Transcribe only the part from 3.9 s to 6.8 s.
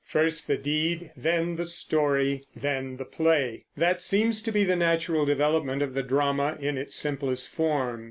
seems to be the natural development of the drama in